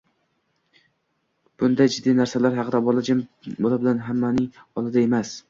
[1.63, 5.37] Bunday jiddiy narsalar haqida bola bilan hammaning oldida emas.